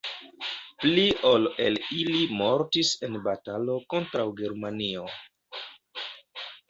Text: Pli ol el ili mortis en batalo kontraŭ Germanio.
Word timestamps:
Pli 0.83 1.03
ol 1.31 1.43
el 1.65 1.77
ili 1.97 2.23
mortis 2.39 2.93
en 3.09 3.19
batalo 3.29 3.77
kontraŭ 3.95 4.27
Germanio. 4.41 5.05